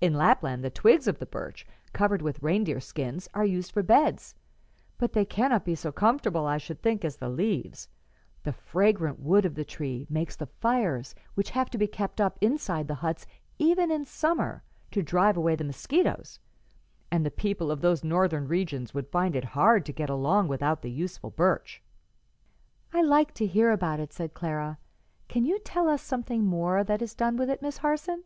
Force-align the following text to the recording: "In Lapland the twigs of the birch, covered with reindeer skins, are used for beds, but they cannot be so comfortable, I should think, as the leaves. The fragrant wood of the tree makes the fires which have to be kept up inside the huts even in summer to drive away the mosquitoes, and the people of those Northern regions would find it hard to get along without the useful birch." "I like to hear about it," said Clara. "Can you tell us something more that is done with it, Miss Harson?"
"In 0.00 0.14
Lapland 0.14 0.64
the 0.64 0.68
twigs 0.68 1.06
of 1.06 1.20
the 1.20 1.26
birch, 1.26 1.64
covered 1.92 2.22
with 2.22 2.42
reindeer 2.42 2.80
skins, 2.80 3.28
are 3.34 3.44
used 3.44 3.70
for 3.70 3.84
beds, 3.84 4.34
but 4.98 5.12
they 5.12 5.24
cannot 5.24 5.64
be 5.64 5.76
so 5.76 5.92
comfortable, 5.92 6.44
I 6.44 6.58
should 6.58 6.82
think, 6.82 7.04
as 7.04 7.18
the 7.18 7.28
leaves. 7.28 7.88
The 8.42 8.52
fragrant 8.52 9.20
wood 9.20 9.44
of 9.46 9.54
the 9.54 9.64
tree 9.64 10.08
makes 10.10 10.34
the 10.34 10.46
fires 10.48 11.14
which 11.34 11.50
have 11.50 11.70
to 11.70 11.78
be 11.78 11.86
kept 11.86 12.20
up 12.20 12.36
inside 12.40 12.88
the 12.88 12.96
huts 12.96 13.28
even 13.56 13.92
in 13.92 14.04
summer 14.04 14.64
to 14.90 15.04
drive 15.04 15.36
away 15.36 15.54
the 15.54 15.62
mosquitoes, 15.62 16.40
and 17.12 17.24
the 17.24 17.30
people 17.30 17.70
of 17.70 17.80
those 17.80 18.02
Northern 18.02 18.48
regions 18.48 18.92
would 18.92 19.06
find 19.06 19.36
it 19.36 19.44
hard 19.54 19.86
to 19.86 19.92
get 19.92 20.10
along 20.10 20.48
without 20.48 20.82
the 20.82 20.90
useful 20.90 21.30
birch." 21.30 21.80
"I 22.92 23.02
like 23.02 23.32
to 23.34 23.46
hear 23.46 23.70
about 23.70 24.00
it," 24.00 24.12
said 24.12 24.34
Clara. 24.34 24.78
"Can 25.28 25.44
you 25.44 25.60
tell 25.60 25.88
us 25.88 26.02
something 26.02 26.44
more 26.44 26.82
that 26.82 27.00
is 27.00 27.14
done 27.14 27.36
with 27.36 27.48
it, 27.48 27.62
Miss 27.62 27.76
Harson?" 27.78 28.24